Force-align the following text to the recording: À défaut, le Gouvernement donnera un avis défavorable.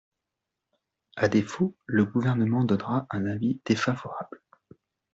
À 1.15 1.27
défaut, 1.27 1.75
le 1.85 2.05
Gouvernement 2.05 2.63
donnera 2.63 3.05
un 3.11 3.27
avis 3.27 3.59
défavorable. 3.67 4.41